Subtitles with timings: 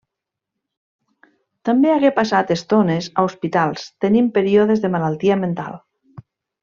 [1.69, 5.79] També hagué passat estones a hospitals, tenint períodes de malaltia mental.